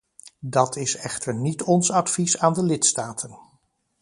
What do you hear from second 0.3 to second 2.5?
Dat is echter niet ons advies